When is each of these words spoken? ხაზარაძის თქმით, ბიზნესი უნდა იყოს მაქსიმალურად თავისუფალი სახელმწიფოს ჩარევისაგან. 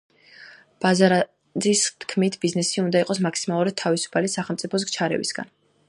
ხაზარაძის 0.85 1.83
თქმით, 2.05 2.39
ბიზნესი 2.47 2.81
უნდა 2.85 3.05
იყოს 3.05 3.23
მაქსიმალურად 3.27 3.79
თავისუფალი 3.83 4.35
სახელმწიფოს 4.39 4.93
ჩარევისაგან. 4.99 5.55